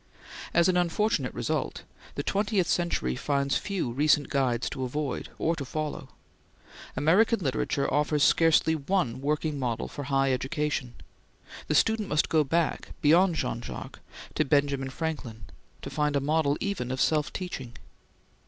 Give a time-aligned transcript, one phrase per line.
[0.51, 1.83] As an unfortunate result
[2.15, 6.09] the twentieth century finds few recent guides to avoid, or to follow.
[6.97, 10.95] American literature offers scarcely one working model for high education.
[11.67, 13.99] The student must go back, beyond Jean Jacques,
[14.33, 15.45] to Benjamin Franklin,
[15.83, 17.73] to find a model even of self teaching.